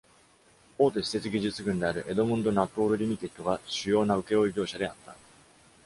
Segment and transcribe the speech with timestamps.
[0.79, 5.15] 大手施設技術群である Edmund Nuttall Limited が主要な請負業者であった。